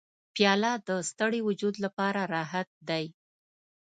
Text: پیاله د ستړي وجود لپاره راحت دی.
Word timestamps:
پیاله 0.35 0.71
د 0.87 0.89
ستړي 1.09 1.39
وجود 1.47 1.75
لپاره 1.85 2.21
راحت 2.35 2.69
دی. 2.89 3.05